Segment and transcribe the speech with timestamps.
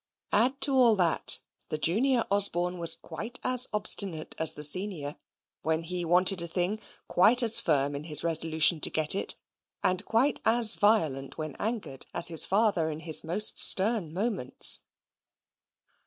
[0.31, 5.15] Add to all that the junior Osborne was quite as obstinate as the senior:
[5.61, 9.35] when he wanted a thing, quite as firm in his resolution to get it;
[9.83, 14.81] and quite as violent when angered, as his father in his most stern moments.